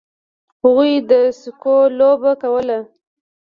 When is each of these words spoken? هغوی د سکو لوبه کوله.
هغوی 0.61 0.93
د 1.09 1.11
سکو 1.39 1.77
لوبه 1.99 2.31
کوله. 2.41 2.79